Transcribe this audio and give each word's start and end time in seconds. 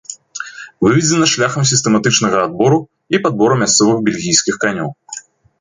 Выведзена 0.85 1.27
шляхам 1.33 1.67
сістэматычнага 1.71 2.37
адбору 2.47 2.79
і 3.17 3.21
падбору 3.27 3.61
мясцовых 3.63 3.97
бельгійскіх 4.09 4.55
канёў. 4.65 4.89